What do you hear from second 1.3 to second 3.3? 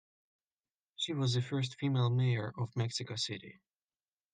the first female Mayor of Mexico